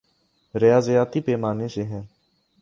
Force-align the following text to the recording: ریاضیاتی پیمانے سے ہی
ریاضیاتی 0.55 1.21
پیمانے 1.21 1.67
سے 1.67 1.83
ہی 1.83 1.99